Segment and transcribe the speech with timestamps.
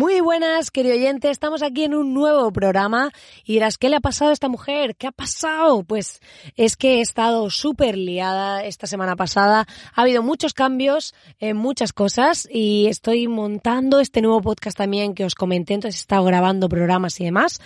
[0.00, 1.28] Muy buenas, querido oyente.
[1.28, 3.12] Estamos aquí en un nuevo programa
[3.44, 4.96] y dirás, ¿qué le ha pasado a esta mujer?
[4.96, 5.82] ¿Qué ha pasado?
[5.82, 6.22] Pues
[6.56, 9.66] es que he estado súper liada esta semana pasada.
[9.94, 15.26] Ha habido muchos cambios en muchas cosas y estoy montando este nuevo podcast también que
[15.26, 15.74] os comenté.
[15.74, 17.60] Entonces he estado grabando programas y demás.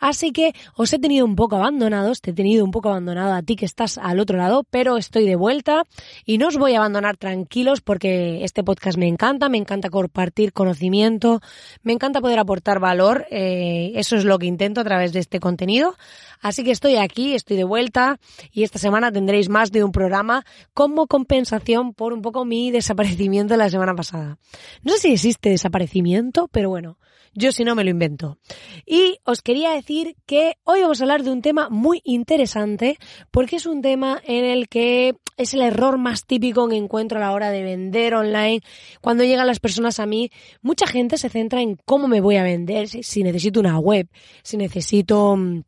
[0.00, 2.22] Así que os he tenido un poco abandonados.
[2.22, 5.26] Te he tenido un poco abandonado a ti que estás al otro lado, pero estoy
[5.26, 5.84] de vuelta
[6.24, 9.50] y no os voy a abandonar tranquilos porque este podcast me encanta.
[9.50, 11.42] Me encanta compartir conocimiento
[11.82, 15.40] me encanta poder aportar valor, eh, eso es lo que intento a través de este
[15.40, 15.94] contenido.
[16.40, 18.18] Así que estoy aquí, estoy de vuelta
[18.52, 23.56] y esta semana tendréis más de un programa como compensación por un poco mi desaparecimiento
[23.56, 24.38] la semana pasada.
[24.82, 26.98] No sé si existe desaparecimiento, pero bueno,
[27.34, 28.38] yo si no me lo invento.
[28.86, 32.98] Y os quería decir que hoy vamos a hablar de un tema muy interesante
[33.30, 37.22] porque es un tema en el que es el error más típico que encuentro a
[37.22, 38.60] la hora de vender online.
[39.00, 40.30] Cuando llegan las personas a mí,
[40.62, 44.08] mucha gente se centra en cómo me voy a vender, si necesito una web,
[44.42, 45.62] si necesito mm,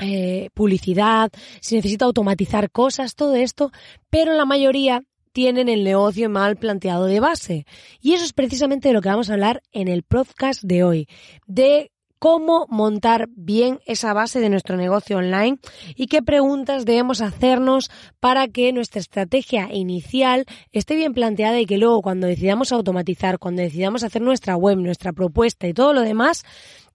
[0.00, 3.70] eh, publicidad, si necesito automatizar cosas, todo esto,
[4.10, 7.66] pero la mayoría tienen el negocio mal planteado de base.
[8.00, 11.08] Y eso es precisamente de lo que vamos a hablar en el podcast de hoy,
[11.46, 15.58] de cómo montar bien esa base de nuestro negocio online
[15.96, 17.90] y qué preguntas debemos hacernos
[18.20, 23.62] para que nuestra estrategia inicial esté bien planteada y que luego cuando decidamos automatizar, cuando
[23.62, 26.44] decidamos hacer nuestra web, nuestra propuesta y todo lo demás,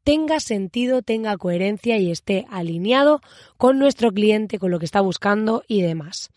[0.05, 3.19] tenga sentido, tenga coherencia y esté alineado
[3.57, 6.29] con nuestro cliente, con lo que está buscando y demás.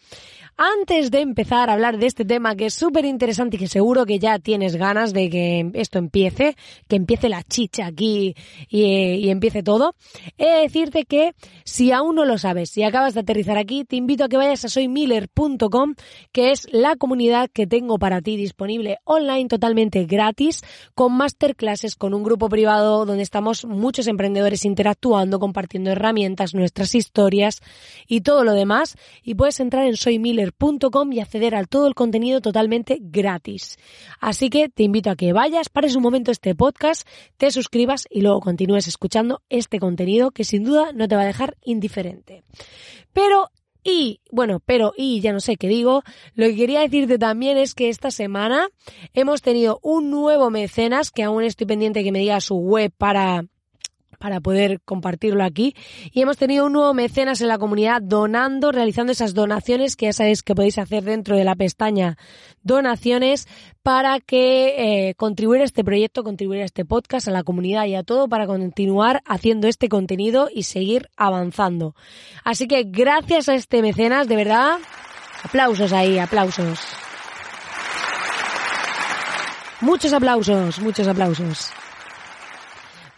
[0.63, 4.05] Antes de empezar a hablar de este tema que es súper interesante y que seguro
[4.05, 6.55] que ya tienes ganas de que esto empiece,
[6.87, 8.37] que empiece la chicha aquí
[8.69, 9.95] y, empiece todo,
[10.37, 11.33] he de decirte que
[11.65, 14.63] si aún no lo sabes, si acabas de aterrizar aquí, te invito a que vayas
[14.67, 15.95] a soymiller.com,
[16.31, 20.63] que es la comunidad que tengo para ti disponible online totalmente gratis,
[20.95, 27.63] con masterclasses, con un grupo privado donde estamos muchos emprendedores interactuando, compartiendo herramientas, nuestras historias
[28.07, 28.99] y todo lo demás.
[29.23, 30.50] Y puedes entrar en soymiller
[31.13, 33.79] y acceder a todo el contenido totalmente gratis.
[34.21, 37.07] Así que te invito a que vayas, pares un momento este podcast,
[37.37, 41.27] te suscribas y luego continúes escuchando este contenido que sin duda no te va a
[41.27, 42.43] dejar indiferente.
[43.13, 43.51] Pero
[43.83, 46.03] y, bueno, pero, y ya no sé qué digo,
[46.35, 48.69] lo que quería decirte también es que esta semana
[49.15, 53.47] hemos tenido un nuevo mecenas, que aún estoy pendiente que me diga su web para
[54.21, 55.75] para poder compartirlo aquí.
[56.13, 60.13] Y hemos tenido un nuevo mecenas en la comunidad donando, realizando esas donaciones que ya
[60.13, 62.19] sabéis que podéis hacer dentro de la pestaña
[62.63, 63.49] donaciones
[63.83, 67.95] para que eh, contribuir a este proyecto, contribuir a este podcast, a la comunidad y
[67.95, 71.95] a todo para continuar haciendo este contenido y seguir avanzando.
[72.45, 74.79] Así que gracias a este mecenas, de verdad,
[75.43, 76.79] aplausos ahí, aplausos.
[79.81, 81.73] Muchos aplausos, muchos aplausos.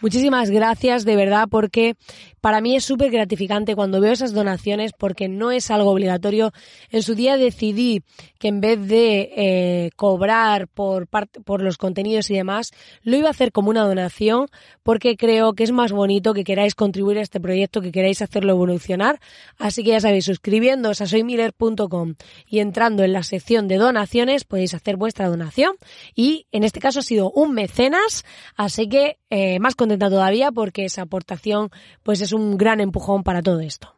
[0.03, 1.95] Muchísimas gracias de verdad porque
[2.41, 6.51] para mí es súper gratificante cuando veo esas donaciones porque no es algo obligatorio.
[6.89, 8.03] En su día decidí
[8.37, 12.71] que en vez de eh, cobrar por, por los contenidos y demás,
[13.01, 14.47] lo iba a hacer como una donación
[14.83, 18.51] porque creo que es más bonito que queráis contribuir a este proyecto, que queráis hacerlo
[18.51, 19.21] evolucionar.
[19.57, 22.15] Así que ya sabéis, suscribiéndoos a soymiller.com
[22.45, 25.77] y entrando en la sección de donaciones podéis hacer vuestra donación.
[26.13, 28.25] Y en este caso ha sido un mecenas,
[28.57, 31.69] así que eh, más contenta todavía porque esa aportación
[32.03, 33.95] pues es un gran empujón para todo esto.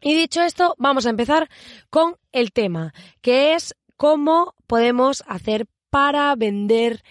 [0.00, 1.48] Y dicho esto, vamos a empezar
[1.90, 7.02] con el tema, que es cómo podemos hacer para vender,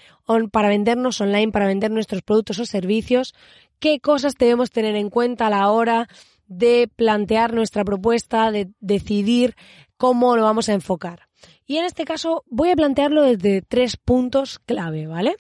[0.51, 3.33] para vendernos online, para vender nuestros productos o servicios,
[3.79, 6.07] qué cosas debemos tener en cuenta a la hora
[6.47, 9.55] de plantear nuestra propuesta, de decidir
[9.97, 11.27] cómo lo vamos a enfocar.
[11.65, 15.35] Y en este caso voy a plantearlo desde tres puntos clave, ¿vale?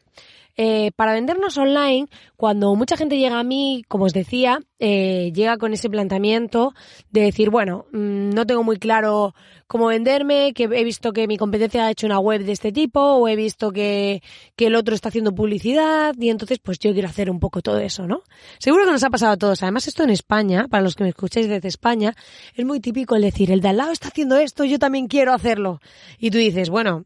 [0.59, 5.57] Eh, para vendernos online, cuando mucha gente llega a mí, como os decía, eh, llega
[5.57, 6.73] con ese planteamiento
[7.11, 9.35] de decir, bueno, mm, no tengo muy claro
[9.67, 12.99] cómo venderme, que he visto que mi competencia ha hecho una web de este tipo,
[12.99, 14.23] o he visto que,
[14.55, 17.77] que el otro está haciendo publicidad, y entonces pues yo quiero hacer un poco todo
[17.77, 18.23] eso, ¿no?
[18.57, 19.61] Seguro que nos ha pasado a todos.
[19.61, 22.15] Además, esto en España, para los que me escucháis desde España,
[22.55, 25.33] es muy típico el decir, el de al lado está haciendo esto, yo también quiero
[25.33, 25.81] hacerlo.
[26.17, 27.03] Y tú dices, bueno,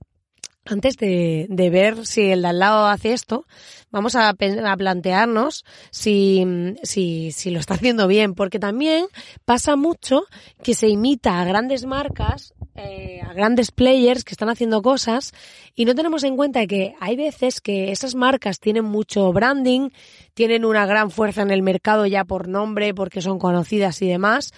[0.65, 3.45] antes de, de, ver si el de al lado hace esto,
[3.89, 6.45] vamos a, a plantearnos si,
[6.83, 9.07] si, si, lo está haciendo bien, porque también
[9.45, 10.23] pasa mucho
[10.63, 15.33] que se imita a grandes marcas, eh, a grandes players que están haciendo cosas
[15.75, 19.89] y no tenemos en cuenta que hay veces que esas marcas tienen mucho branding,
[20.35, 24.53] tienen una gran fuerza en el mercado ya por nombre, porque son conocidas y demás,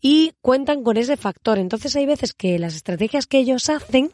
[0.00, 1.58] y cuentan con ese factor.
[1.58, 4.12] Entonces hay veces que las estrategias que ellos hacen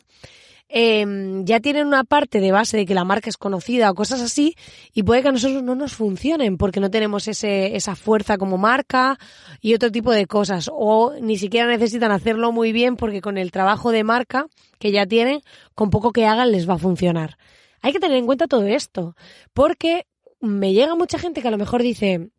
[0.69, 4.21] eh, ya tienen una parte de base de que la marca es conocida o cosas
[4.21, 4.57] así
[4.93, 8.59] y puede que a nosotros no nos funcionen porque no tenemos ese, esa fuerza como
[8.59, 9.19] marca
[9.61, 13.51] y otro tipo de cosas o ni siquiera necesitan hacerlo muy bien porque con el
[13.51, 14.47] trabajo de marca
[14.79, 15.41] que ya tienen,
[15.75, 17.37] con poco que hagan les va a funcionar.
[17.81, 19.15] Hay que tener en cuenta todo esto
[19.53, 20.07] porque
[20.41, 22.31] me llega mucha gente que a lo mejor dice,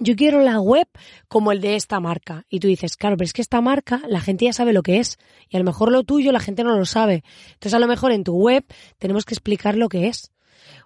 [0.00, 0.88] yo quiero la web
[1.28, 2.44] como el de esta marca.
[2.48, 4.98] Y tú dices, claro, pero es que esta marca la gente ya sabe lo que
[4.98, 5.18] es.
[5.48, 7.24] Y a lo mejor lo tuyo la gente no lo sabe.
[7.48, 8.64] Entonces a lo mejor en tu web
[8.98, 10.32] tenemos que explicar lo que es.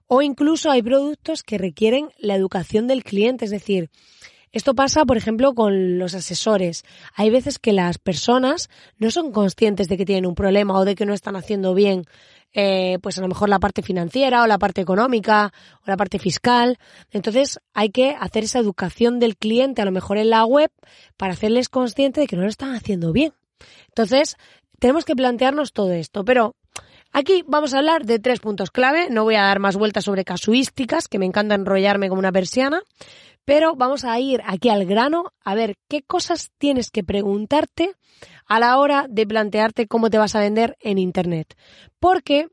[0.07, 3.45] O incluso hay productos que requieren la educación del cliente.
[3.45, 3.91] Es decir,
[4.53, 6.85] esto pasa, por ejemplo, con los asesores.
[7.15, 8.69] Hay veces que las personas
[8.99, 12.05] no son conscientes de que tienen un problema o de que no están haciendo bien
[12.53, 16.19] eh, pues a lo mejor la parte financiera o la parte económica o la parte
[16.19, 16.79] fiscal.
[17.11, 20.71] Entonces hay que hacer esa educación del cliente a lo mejor en la web
[21.17, 23.33] para hacerles consciente de que no lo están haciendo bien.
[23.89, 24.37] Entonces
[24.79, 26.57] tenemos que plantearnos todo esto, pero
[27.15, 29.09] Aquí vamos a hablar de tres puntos clave.
[29.11, 32.81] No voy a dar más vueltas sobre casuísticas, que me encanta enrollarme como una persiana,
[33.45, 37.93] pero vamos a ir aquí al grano a ver qué cosas tienes que preguntarte
[38.47, 41.57] a la hora de plantearte cómo te vas a vender en Internet.
[41.99, 42.49] Porque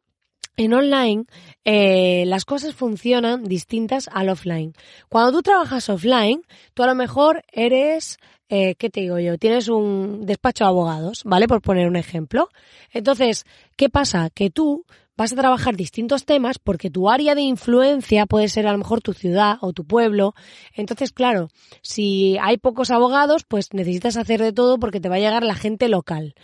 [0.58, 1.26] en online
[1.64, 4.74] eh, las cosas funcionan distintas al offline.
[5.08, 6.42] Cuando tú trabajas offline,
[6.74, 8.18] tú a lo mejor eres,
[8.50, 9.38] eh, ¿qué te digo yo?
[9.38, 11.48] Tienes un despacho de abogados, ¿vale?
[11.48, 12.50] Por poner un ejemplo.
[12.92, 13.46] Entonces,
[13.78, 14.30] ¿qué pasa?
[14.30, 14.86] Que tú
[15.20, 19.02] vas a trabajar distintos temas porque tu área de influencia puede ser a lo mejor
[19.02, 20.34] tu ciudad o tu pueblo.
[20.74, 21.50] Entonces, claro,
[21.82, 25.56] si hay pocos abogados, pues necesitas hacer de todo porque te va a llegar la
[25.56, 26.36] gente local.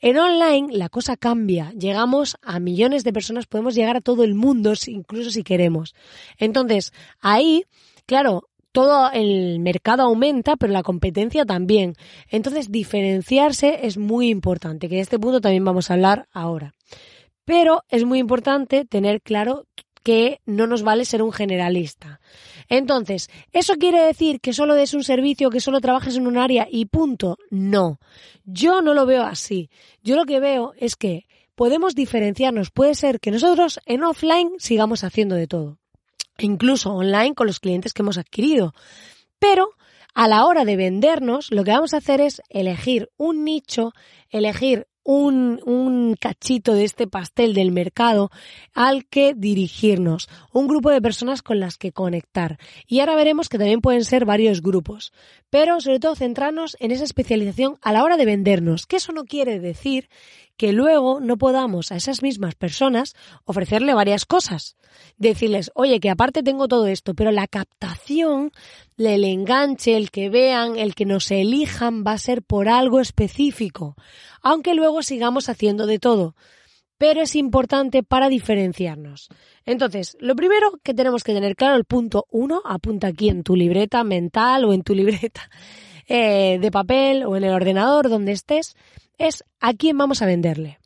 [0.00, 1.70] En online la cosa cambia.
[1.78, 5.94] Llegamos a millones de personas, podemos llegar a todo el mundo, incluso si queremos.
[6.36, 7.62] Entonces, ahí,
[8.04, 11.94] claro, todo el mercado aumenta, pero la competencia también.
[12.28, 16.74] Entonces, diferenciarse es muy importante, que de este punto también vamos a hablar ahora.
[17.44, 19.66] Pero es muy importante tener claro
[20.04, 22.20] que no nos vale ser un generalista.
[22.68, 26.68] Entonces, ¿eso quiere decir que solo des un servicio, que solo trabajes en un área
[26.70, 27.38] y punto?
[27.50, 27.98] No.
[28.44, 29.70] Yo no lo veo así.
[30.02, 32.70] Yo lo que veo es que podemos diferenciarnos.
[32.70, 35.78] Puede ser que nosotros en offline sigamos haciendo de todo.
[36.38, 38.74] Incluso online con los clientes que hemos adquirido.
[39.38, 39.70] Pero
[40.14, 43.92] a la hora de vendernos, lo que vamos a hacer es elegir un nicho,
[44.30, 48.30] elegir un, un cachito de este pastel del mercado
[48.74, 52.58] al que dirigirnos, un grupo de personas con las que conectar.
[52.86, 55.12] Y ahora veremos que también pueden ser varios grupos,
[55.50, 59.24] pero sobre todo centrarnos en esa especialización a la hora de vendernos, que eso no
[59.24, 60.08] quiere decir
[60.56, 64.76] que luego no podamos a esas mismas personas ofrecerle varias cosas.
[65.16, 68.52] Decirles, oye, que aparte tengo todo esto, pero la captación,
[68.96, 73.96] el enganche, el que vean, el que nos elijan va a ser por algo específico
[74.44, 76.36] aunque luego sigamos haciendo de todo.
[76.96, 79.28] Pero es importante para diferenciarnos.
[79.66, 83.56] Entonces, lo primero que tenemos que tener claro, el punto uno, apunta aquí en tu
[83.56, 85.50] libreta mental o en tu libreta
[86.06, 88.76] eh, de papel o en el ordenador, donde estés,
[89.18, 90.78] es a quién vamos a venderle.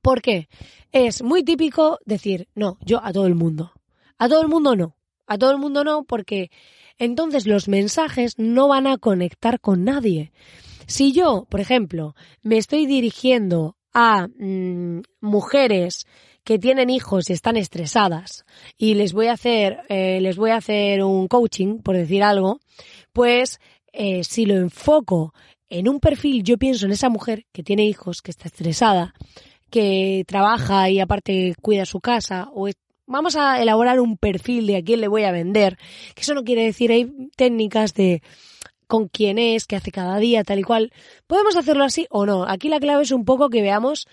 [0.00, 0.48] ¿Por qué?
[0.90, 3.72] Es muy típico decir, no, yo a todo el mundo.
[4.18, 4.96] A todo el mundo no.
[5.26, 6.50] A todo el mundo no porque
[6.98, 10.32] entonces los mensajes no van a conectar con nadie.
[10.86, 16.06] Si yo, por ejemplo, me estoy dirigiendo a mm, mujeres
[16.44, 18.44] que tienen hijos y están estresadas
[18.76, 22.60] y les voy a hacer, eh, les voy a hacer un coaching, por decir algo,
[23.12, 23.60] pues
[23.92, 25.34] eh, si lo enfoco
[25.72, 29.14] en un perfil, yo pienso en esa mujer que tiene hijos, que está estresada,
[29.70, 32.68] que trabaja y aparte cuida su casa, o
[33.06, 35.78] vamos a elaborar un perfil de a quién le voy a vender,
[36.14, 38.22] que eso no quiere decir hay técnicas de
[38.86, 40.92] con quién es, qué hace cada día, tal y cual.
[41.26, 42.44] Podemos hacerlo así o no.
[42.46, 44.06] Aquí la clave es un poco que veamos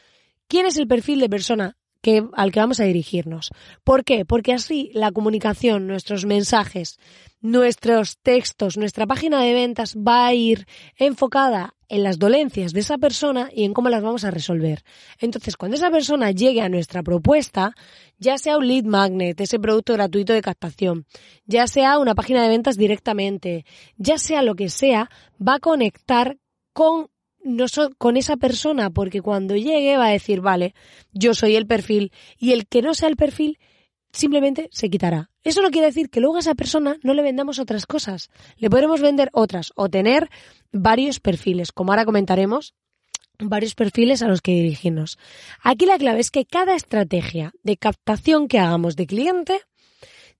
[0.48, 3.52] quién es el perfil de persona que, al que vamos a dirigirnos.
[3.84, 4.26] ¿Por qué?
[4.26, 6.98] Porque así la comunicación, nuestros mensajes,
[7.42, 10.66] nuestros textos, nuestra página de ventas va a ir
[10.98, 14.84] enfocada en las dolencias de esa persona y en cómo las vamos a resolver.
[15.20, 17.74] Entonces, cuando esa persona llegue a nuestra propuesta,
[18.18, 21.06] ya sea un lead magnet, ese producto gratuito de captación,
[21.46, 23.66] ya sea una página de ventas directamente,
[23.98, 25.10] ya sea lo que sea,
[25.46, 26.38] va a conectar
[26.74, 27.10] con
[27.44, 27.66] no
[27.98, 30.74] con esa persona, porque cuando llegue va a decir, vale,
[31.12, 33.60] yo soy el perfil, y el que no sea el perfil
[34.12, 35.30] simplemente se quitará.
[35.44, 38.30] Eso no quiere decir que luego a esa persona no le vendamos otras cosas.
[38.58, 40.30] Le podremos vender otras o tener
[40.72, 42.74] varios perfiles, como ahora comentaremos,
[43.40, 45.18] varios perfiles a los que dirigirnos.
[45.64, 49.62] Aquí la clave es que cada estrategia de captación que hagamos de cliente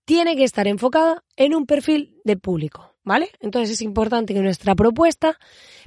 [0.06, 3.32] tiene que estar enfocada en un perfil de público, ¿vale?
[3.40, 5.40] Entonces es importante que nuestra propuesta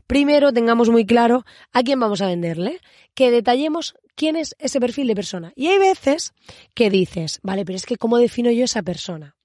[0.08, 2.80] primero tengamos muy claro a quién vamos a venderle,
[3.14, 5.52] que detallemos quién es ese perfil de persona.
[5.54, 6.32] Y hay veces
[6.74, 9.36] que dices, vale, pero es que ¿cómo defino yo esa persona?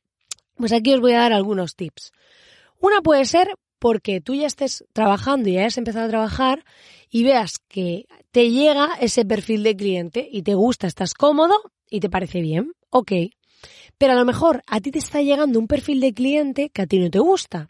[0.55, 2.13] Pues aquí os voy a dar algunos tips.
[2.79, 6.65] Una puede ser porque tú ya estés trabajando y ya hayas empezado a trabajar
[7.12, 11.53] y veas que te llega ese perfil de cliente y te gusta, estás cómodo
[11.91, 12.72] y te parece bien.
[12.89, 13.12] Ok,
[13.98, 16.88] pero a lo mejor a ti te está llegando un perfil de cliente que a
[16.88, 17.70] ti no te gusta.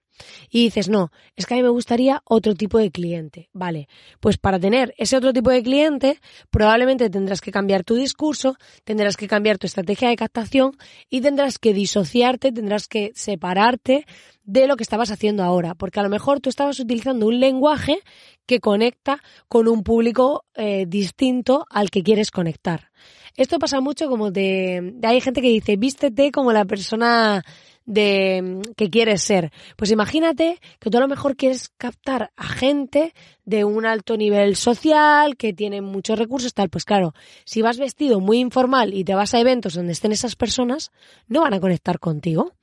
[0.50, 3.50] Y dices, no, es que a mí me gustaría otro tipo de cliente.
[3.54, 3.88] Vale,
[4.20, 6.20] pues para tener ese otro tipo de cliente,
[6.50, 10.72] probablemente tendrás que cambiar tu discurso, tendrás que cambiar tu estrategia de captación
[11.10, 14.06] y tendrás que disociarte, tendrás que separarte
[14.44, 18.00] de lo que estabas haciendo ahora, porque a lo mejor tú estabas utilizando un lenguaje
[18.46, 22.90] que conecta con un público eh, distinto al que quieres conectar.
[23.36, 27.44] Esto pasa mucho como de, de, hay gente que dice, vístete como la persona
[27.88, 29.52] de que quieres ser.
[29.78, 33.16] Pues imagínate que tú a lo mejor quieres captar a gente
[33.46, 36.70] de un alto nivel social, que tiene muchos recursos, tal.
[36.70, 37.16] Pues claro,
[37.46, 40.92] si vas vestido muy informal y te vas a eventos donde estén esas personas,
[41.28, 42.54] no van a conectar contigo.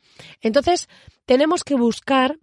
[0.42, 0.88] Entonces,
[1.24, 2.38] tenemos que buscar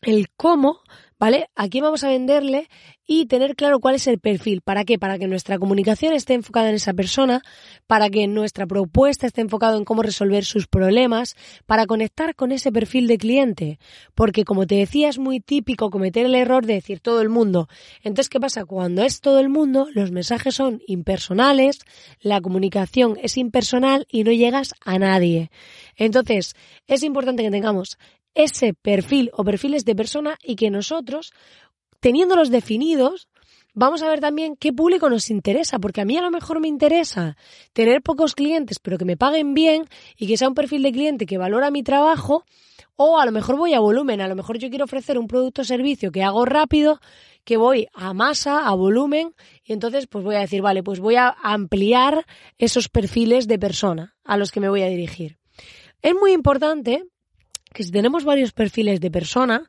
[0.00, 0.80] el cómo
[1.18, 1.48] ¿vale?
[1.54, 2.68] Aquí vamos a venderle
[3.06, 4.60] y tener claro cuál es el perfil.
[4.62, 4.98] ¿Para qué?
[4.98, 7.42] Para que nuestra comunicación esté enfocada en esa persona,
[7.86, 12.72] para que nuestra propuesta esté enfocada en cómo resolver sus problemas, para conectar con ese
[12.72, 13.78] perfil de cliente.
[14.14, 17.68] Porque como te decía, es muy típico cometer el error de decir todo el mundo.
[18.02, 18.64] Entonces, ¿qué pasa?
[18.64, 21.80] Cuando es todo el mundo, los mensajes son impersonales,
[22.20, 25.50] la comunicación es impersonal y no llegas a nadie.
[25.96, 26.54] Entonces,
[26.86, 27.98] es importante que tengamos
[28.34, 31.32] ese perfil o perfiles de persona y que nosotros,
[32.00, 33.28] teniéndolos definidos,
[33.74, 36.68] vamos a ver también qué público nos interesa, porque a mí a lo mejor me
[36.68, 37.36] interesa
[37.72, 39.84] tener pocos clientes, pero que me paguen bien
[40.16, 42.44] y que sea un perfil de cliente que valora mi trabajo,
[42.96, 45.62] o a lo mejor voy a volumen, a lo mejor yo quiero ofrecer un producto
[45.62, 47.00] o servicio que hago rápido,
[47.44, 51.16] que voy a masa, a volumen, y entonces pues voy a decir, vale, pues voy
[51.16, 52.24] a ampliar
[52.58, 55.38] esos perfiles de persona a los que me voy a dirigir.
[56.00, 57.04] Es muy importante
[57.74, 59.68] que si tenemos varios perfiles de persona,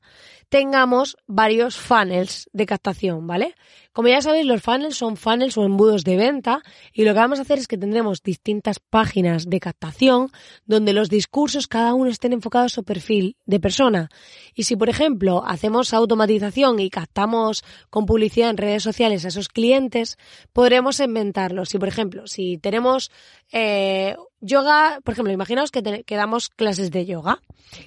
[0.49, 3.55] tengamos varios funnels de captación, ¿vale?
[3.93, 6.61] Como ya sabéis, los funnels son funnels o embudos de venta
[6.93, 10.29] y lo que vamos a hacer es que tendremos distintas páginas de captación
[10.65, 14.09] donde los discursos cada uno estén enfocados a su perfil de persona.
[14.53, 19.47] Y si, por ejemplo, hacemos automatización y captamos con publicidad en redes sociales a esos
[19.49, 20.17] clientes,
[20.53, 21.69] podremos inventarlos.
[21.69, 23.11] Si, por ejemplo, si tenemos
[23.51, 27.41] eh, yoga, por ejemplo, imaginaos que, que damos clases de yoga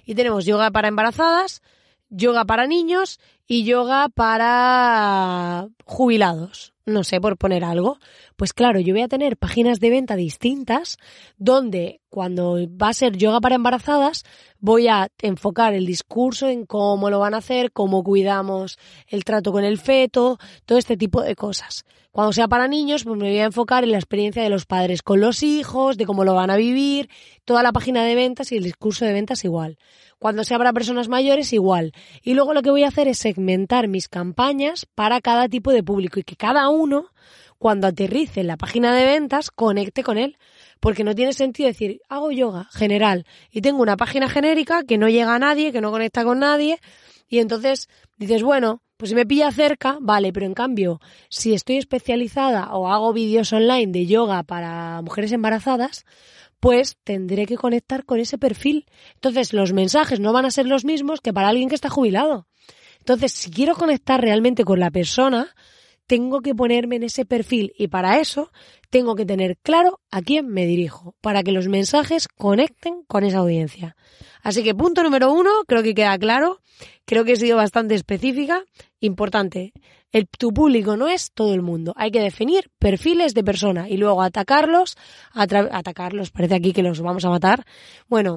[0.04, 1.62] y tenemos yoga para embarazadas,
[2.10, 6.74] yoga para niños y yoga para jubilados.
[6.84, 7.98] No sé, por poner algo.
[8.36, 10.98] Pues claro, yo voy a tener páginas de venta distintas
[11.38, 14.24] donde cuando va a ser yoga para embarazadas
[14.60, 19.52] voy a enfocar el discurso en cómo lo van a hacer, cómo cuidamos el trato
[19.52, 21.84] con el feto, todo este tipo de cosas.
[22.10, 25.02] Cuando sea para niños, pues me voy a enfocar en la experiencia de los padres
[25.02, 27.08] con los hijos, de cómo lo van a vivir,
[27.44, 29.78] toda la página de ventas y el discurso de ventas igual.
[30.18, 31.92] Cuando sea para personas mayores, igual.
[32.22, 35.84] Y luego lo que voy a hacer es segmentar mis campañas para cada tipo de
[35.84, 37.06] público y que cada uno,
[37.56, 40.36] cuando aterrice en la página de ventas, conecte con él.
[40.80, 45.08] Porque no tiene sentido decir, hago yoga general y tengo una página genérica que no
[45.08, 46.80] llega a nadie, que no conecta con nadie.
[47.28, 51.76] Y entonces dices, bueno, pues si me pilla cerca, vale, pero en cambio, si estoy
[51.76, 56.04] especializada o hago vídeos online de yoga para mujeres embarazadas,
[56.58, 58.86] pues tendré que conectar con ese perfil.
[59.14, 62.48] Entonces, los mensajes no van a ser los mismos que para alguien que está jubilado.
[63.08, 65.54] Entonces, si quiero conectar realmente con la persona,
[66.06, 68.50] tengo que ponerme en ese perfil y para eso
[68.90, 73.38] tengo que tener claro a quién me dirijo, para que los mensajes conecten con esa
[73.38, 73.96] audiencia.
[74.42, 76.60] Así que punto número uno, creo que queda claro,
[77.06, 78.64] creo que he sido bastante específica,
[79.00, 79.72] importante.
[80.12, 81.94] El, tu público no es todo el mundo.
[81.96, 84.96] Hay que definir perfiles de persona y luego atacarlos,
[85.32, 87.64] atacarlos, parece aquí que los vamos a matar.
[88.06, 88.36] Bueno,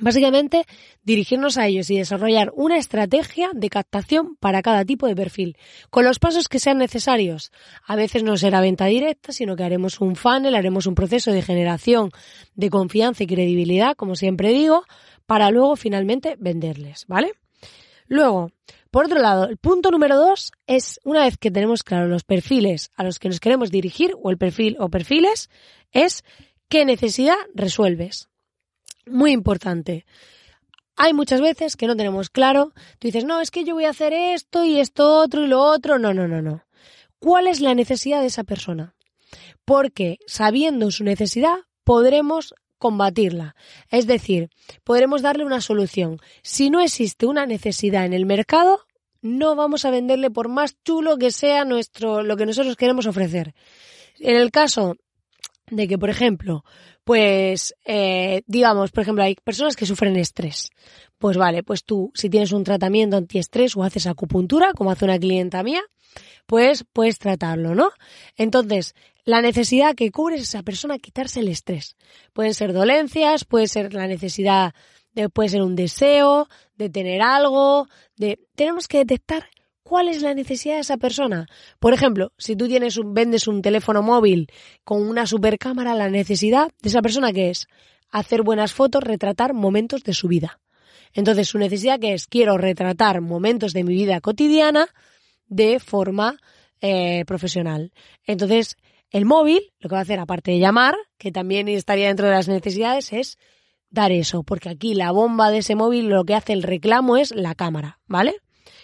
[0.00, 0.66] Básicamente,
[1.04, 5.56] dirigirnos a ellos y desarrollar una estrategia de captación para cada tipo de perfil,
[5.88, 7.52] con los pasos que sean necesarios.
[7.86, 11.42] A veces no será venta directa, sino que haremos un funnel, haremos un proceso de
[11.42, 12.10] generación
[12.56, 14.84] de confianza y credibilidad, como siempre digo,
[15.26, 17.32] para luego finalmente venderles, ¿vale?
[18.08, 18.50] Luego,
[18.90, 22.90] por otro lado, el punto número dos es, una vez que tenemos claro los perfiles
[22.96, 25.50] a los que nos queremos dirigir, o el perfil o perfiles,
[25.92, 26.24] es
[26.68, 28.28] qué necesidad resuelves.
[29.06, 30.06] Muy importante.
[30.96, 32.72] Hay muchas veces que no tenemos claro.
[32.98, 35.60] Tú dices, no, es que yo voy a hacer esto y esto otro y lo
[35.60, 35.98] otro.
[35.98, 36.64] No, no, no, no.
[37.18, 38.94] ¿Cuál es la necesidad de esa persona?
[39.64, 43.56] Porque sabiendo su necesidad podremos combatirla.
[43.90, 44.50] Es decir,
[44.84, 46.20] podremos darle una solución.
[46.42, 48.80] Si no existe una necesidad en el mercado,
[49.22, 53.54] no vamos a venderle por más chulo que sea nuestro, lo que nosotros queremos ofrecer.
[54.18, 54.96] En el caso
[55.76, 56.64] de que, por ejemplo,
[57.04, 60.70] pues eh, digamos, por ejemplo, hay personas que sufren estrés.
[61.18, 65.18] Pues vale, pues tú, si tienes un tratamiento antiestrés o haces acupuntura, como hace una
[65.18, 65.82] clienta mía,
[66.46, 67.90] pues puedes tratarlo, ¿no?
[68.36, 71.96] Entonces, la necesidad que cubre es esa persona quitarse el estrés.
[72.32, 74.74] Pueden ser dolencias, puede ser la necesidad
[75.12, 79.48] de, puede ser un deseo de tener algo, de, tenemos que detectar
[79.84, 81.46] cuál es la necesidad de esa persona.
[81.78, 84.48] Por ejemplo, si tú tienes un, vendes un teléfono móvil
[84.82, 87.68] con una supercámara, la necesidad de esa persona que es
[88.10, 90.60] hacer buenas fotos, retratar momentos de su vida.
[91.12, 94.88] Entonces, su necesidad que es quiero retratar momentos de mi vida cotidiana
[95.46, 96.40] de forma
[96.80, 97.92] eh, profesional.
[98.26, 98.76] Entonces,
[99.10, 102.32] el móvil, lo que va a hacer, aparte de llamar, que también estaría dentro de
[102.32, 103.38] las necesidades, es
[103.90, 107.32] dar eso, porque aquí la bomba de ese móvil lo que hace el reclamo es
[107.32, 108.34] la cámara, ¿vale?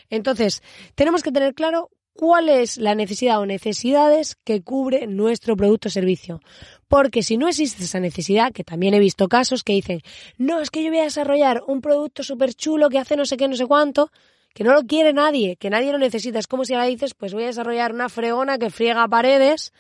[0.09, 0.63] Entonces,
[0.95, 5.91] tenemos que tener claro cuál es la necesidad o necesidades que cubre nuestro producto o
[5.91, 6.41] servicio.
[6.89, 10.03] Porque si no existe esa necesidad, que también he visto casos que dicen,
[10.37, 13.37] no, es que yo voy a desarrollar un producto súper chulo que hace no sé
[13.37, 14.11] qué, no sé cuánto,
[14.55, 16.38] que no lo quiere nadie, que nadie lo necesita.
[16.38, 19.73] Es como si ahora dices, pues voy a desarrollar una fregona que friega paredes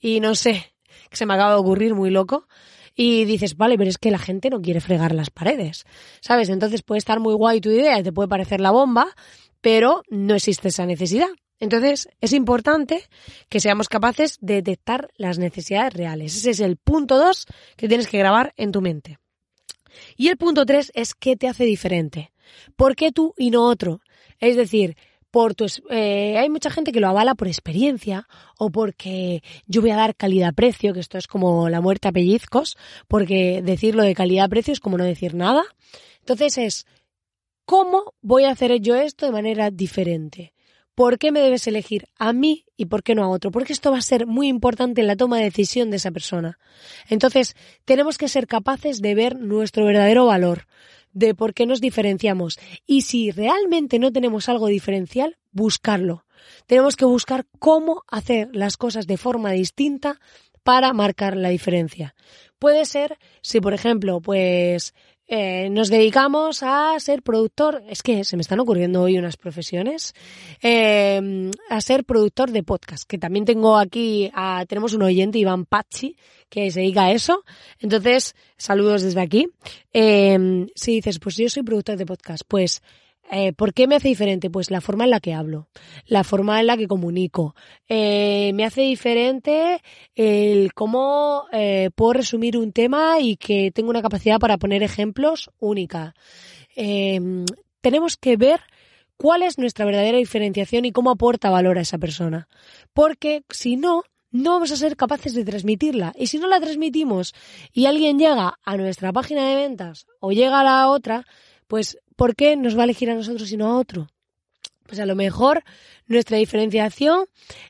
[0.00, 0.74] y no sé,
[1.10, 2.48] que se me acaba de ocurrir muy loco.
[2.94, 5.84] Y dices, vale, pero es que la gente no quiere fregar las paredes,
[6.20, 6.48] ¿sabes?
[6.48, 9.08] Entonces puede estar muy guay tu idea te puede parecer la bomba,
[9.60, 11.28] pero no existe esa necesidad.
[11.60, 13.04] Entonces, es importante
[13.48, 16.36] que seamos capaces de detectar las necesidades reales.
[16.36, 19.18] Ese es el punto dos que tienes que grabar en tu mente.
[20.16, 22.32] Y el punto tres es qué te hace diferente.
[22.76, 24.00] ¿Por qué tú y no otro?
[24.40, 24.96] Es decir,
[25.34, 29.90] por tu, eh, hay mucha gente que lo avala por experiencia o porque yo voy
[29.90, 32.76] a dar calidad-precio, que esto es como la muerte a pellizcos,
[33.08, 35.64] porque decirlo de calidad-precio es como no decir nada.
[36.20, 36.86] Entonces es,
[37.64, 40.52] ¿Cómo voy a hacer yo esto de manera diferente?
[40.94, 43.50] ¿Por qué me debes elegir a mí y por qué no a otro?
[43.50, 46.60] Porque esto va a ser muy importante en la toma de decisión de esa persona.
[47.08, 50.68] Entonces, tenemos que ser capaces de ver nuestro verdadero valor,
[51.14, 52.58] de por qué nos diferenciamos.
[52.86, 56.26] Y si realmente no tenemos algo diferencial, buscarlo.
[56.66, 60.20] Tenemos que buscar cómo hacer las cosas de forma distinta
[60.62, 62.14] para marcar la diferencia.
[62.58, 64.94] Puede ser si, por ejemplo, pues
[65.26, 70.14] eh, nos dedicamos a ser productor, es que se me están ocurriendo hoy unas profesiones,
[70.62, 74.30] eh, a ser productor de podcast, que también tengo aquí,
[74.68, 76.16] tenemos un oyente, Iván Pachi,
[76.48, 77.44] que se dedica a eso.
[77.80, 79.48] Entonces, saludos desde aquí.
[79.92, 82.82] Eh, si dices, pues yo soy productor de podcast, pues
[83.30, 84.50] eh, ¿Por qué me hace diferente?
[84.50, 85.68] Pues la forma en la que hablo,
[86.06, 87.54] la forma en la que comunico.
[87.88, 89.80] Eh, me hace diferente
[90.14, 95.50] el cómo eh, puedo resumir un tema y que tengo una capacidad para poner ejemplos
[95.58, 96.14] única.
[96.76, 97.44] Em,
[97.80, 98.60] tenemos que ver
[99.16, 102.48] cuál es nuestra verdadera diferenciación y cómo aporta valor a esa persona.
[102.92, 106.12] Porque si no, no vamos a ser capaces de transmitirla.
[106.16, 107.34] Y si no la transmitimos
[107.72, 111.24] y alguien llega a nuestra página de ventas o llega a la otra,
[111.68, 114.08] pues ¿por qué nos va a elegir a nosotros y no a otro?
[114.86, 115.64] Pues a lo mejor
[116.06, 117.24] nuestra diferenciación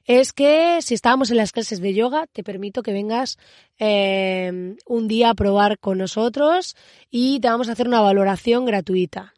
[0.04, 3.38] es que si estábamos en las clases de yoga, te permito que vengas
[3.78, 6.74] eh, un día a probar con nosotros
[7.11, 9.33] y te vamos a hacer una valoración gratuita.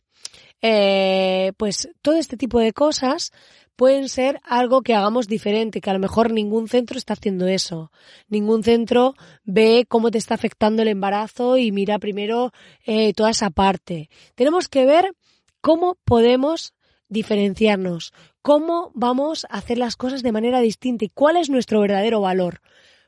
[0.63, 3.31] Eh, pues todo este tipo de cosas
[3.77, 7.93] pueden ser algo que hagamos diferente, que a lo mejor ningún centro está haciendo eso.
[8.29, 12.53] Ningún centro ve cómo te está afectando el embarazo y mira primero
[12.85, 14.09] eh, toda esa parte.
[14.35, 15.13] Tenemos que ver
[15.61, 16.73] cómo podemos
[17.09, 18.13] diferenciarnos,
[18.43, 22.61] cómo vamos a hacer las cosas de manera distinta y cuál es nuestro verdadero valor.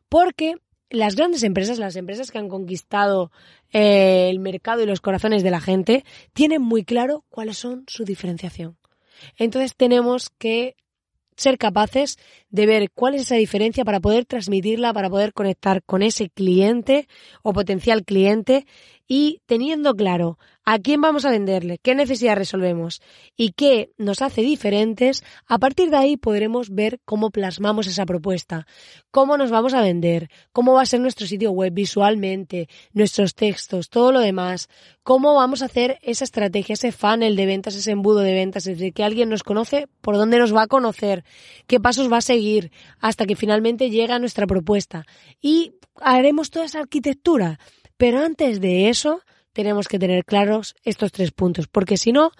[0.09, 0.57] Porque
[0.91, 3.31] las grandes empresas, las empresas que han conquistado
[3.73, 8.05] eh, el mercado y los corazones de la gente, tienen muy claro cuáles son su
[8.05, 8.77] diferenciación.
[9.39, 10.77] Entonces tenemos que
[11.39, 12.19] ser capaces
[12.51, 17.07] de ver cuál es esa diferencia para poder transmitirla, para poder conectar con ese cliente
[17.43, 18.67] o potencial cliente
[19.07, 20.39] y teniendo claro
[20.71, 23.01] a quién vamos a venderle, qué necesidad resolvemos
[23.39, 28.67] y qué nos hace diferentes, a partir de ahí podremos ver cómo plasmamos esa propuesta,
[29.11, 33.89] cómo nos vamos a vender, cómo va a ser nuestro sitio web visualmente, nuestros textos,
[33.89, 34.69] todo lo demás,
[35.03, 38.93] cómo vamos a hacer esa estrategia, ese funnel de ventas, ese embudo de ventas, desde
[38.93, 41.25] que alguien nos conoce, por dónde nos va a conocer,
[41.67, 45.07] qué pasos va a seguir hasta que finalmente llega nuestra propuesta.
[45.41, 47.59] Y haremos toda esa arquitectura.
[47.97, 49.23] Pero antes de eso,
[49.59, 52.31] tenemos que tener claros estos tres puntos, porque si no,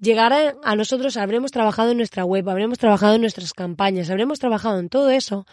[0.00, 4.78] llegará a nosotros, habremos trabajado en nuestra web, habremos trabajado en nuestras campañas, habremos trabajado
[4.78, 5.44] en todo eso,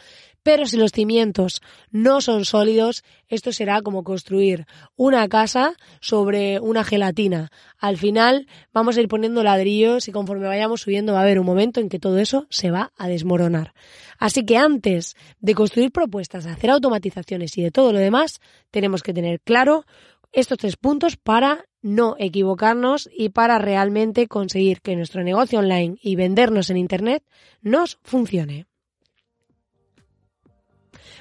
[0.43, 6.85] pero si los cimientos no son sólidos, esto será como construir una casa sobre una
[6.85, 7.51] gelatina.
[7.77, 11.45] Al final vamos a ir poniendo ladrillos y conforme vayamos subiendo va a haber un
[11.45, 13.73] momento en que todo eso se va a desmoronar.
[14.19, 18.39] Así que antes de construir propuestas, hacer automatizaciones y de todo lo demás,
[18.71, 19.83] tenemos que tener claro
[20.31, 26.15] estos tres puntos para no equivocarnos y para realmente conseguir que nuestro negocio online y
[26.15, 27.23] vendernos en Internet
[27.61, 28.67] nos funcione.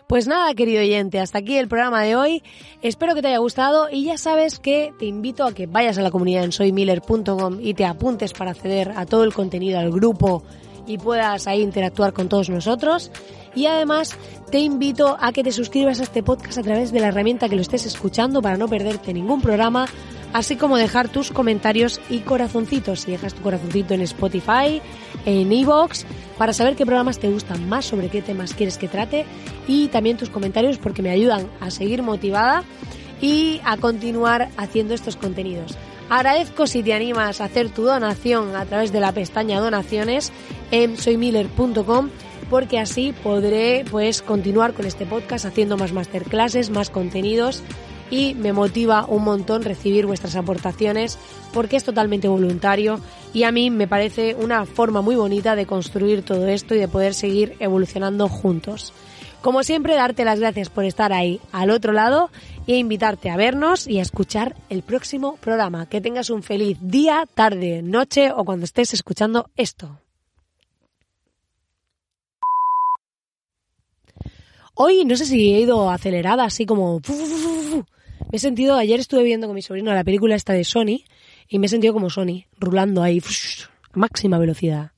[0.09, 2.43] Pues nada, querido oyente, hasta aquí el programa de hoy.
[2.81, 6.03] Espero que te haya gustado y ya sabes que te invito a que vayas a
[6.03, 10.45] la comunidad en soymiller.com y te apuntes para acceder a todo el contenido, al grupo
[10.89, 13.11] y puedas ahí interactuar con todos nosotros.
[13.55, 14.17] Y además
[14.51, 17.57] te invito a que te suscribas a este podcast a través de la herramienta que
[17.57, 19.87] lo estés escuchando para no perderte ningún programa,
[20.33, 23.01] así como dejar tus comentarios y corazoncitos.
[23.01, 24.81] Si dejas tu corazoncito en Spotify,
[25.27, 29.27] en Evox, para saber qué programas te gustan más, sobre qué temas quieres que trate
[29.67, 32.65] y también tus comentarios porque me ayudan a seguir motivada
[33.21, 35.77] y a continuar haciendo estos contenidos.
[36.11, 40.33] Agradezco si te animas a hacer tu donación a través de la pestaña donaciones
[40.71, 42.09] en soymiller.com
[42.49, 47.63] porque así podré pues continuar con este podcast haciendo más masterclasses, más contenidos
[48.11, 51.19] y me motiva un montón recibir vuestras aportaciones
[51.53, 53.01] porque es totalmente voluntario
[53.35, 56.89] y a mí me parece una forma muy bonita de construir todo esto y de
[56.89, 58.95] poder seguir evolucionando juntos.
[59.41, 62.31] Como siempre, darte las gracias por estar ahí al otro lado
[62.67, 65.89] e invitarte a vernos y a escuchar el próximo programa.
[65.89, 70.01] Que tengas un feliz día, tarde, noche o cuando estés escuchando esto.
[74.75, 77.01] Hoy no sé si he ido acelerada, así como...
[78.31, 81.05] Me he sentido, ayer estuve viendo con mi sobrino la película esta de Sony
[81.49, 84.93] y me he sentido como Sony, rulando ahí a máxima velocidad.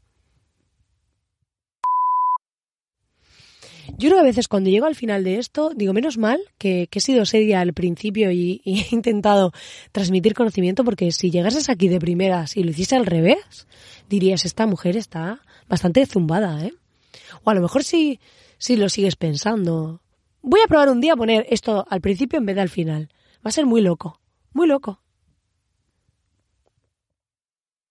[4.01, 6.89] Yo creo que a veces cuando llego al final de esto, digo, menos mal que,
[6.91, 9.53] he sido seria al principio y, y, he intentado
[9.93, 13.69] transmitir conocimiento, porque si llegases aquí de primeras y lo hiciese al revés,
[14.09, 16.73] dirías, esta mujer está bastante zumbada, ¿eh?
[17.45, 18.21] O a lo mejor si,
[18.57, 20.01] si lo sigues pensando.
[20.41, 23.11] Voy a probar un día a poner esto al principio en vez de al final.
[23.45, 24.19] Va a ser muy loco,
[24.55, 25.03] muy loco.